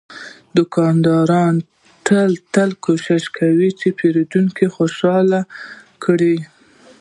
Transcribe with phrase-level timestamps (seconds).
[0.57, 1.29] دوکاندار
[2.55, 5.41] تل کوشش کوي چې پیرودونکی خوشاله
[6.03, 6.35] کړي.